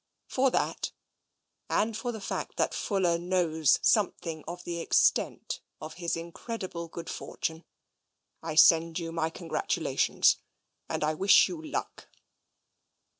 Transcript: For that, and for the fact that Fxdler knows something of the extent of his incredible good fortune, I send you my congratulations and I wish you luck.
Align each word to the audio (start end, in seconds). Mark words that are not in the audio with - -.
For 0.25 0.49
that, 0.49 0.93
and 1.69 1.95
for 1.95 2.11
the 2.11 2.19
fact 2.19 2.57
that 2.57 2.71
Fxdler 2.71 3.21
knows 3.21 3.77
something 3.83 4.43
of 4.47 4.63
the 4.63 4.79
extent 4.79 5.61
of 5.79 5.93
his 5.93 6.17
incredible 6.17 6.87
good 6.87 7.07
fortune, 7.07 7.65
I 8.41 8.55
send 8.55 8.97
you 8.97 9.11
my 9.11 9.29
congratulations 9.29 10.37
and 10.89 11.03
I 11.03 11.13
wish 11.13 11.47
you 11.47 11.61
luck. 11.61 12.09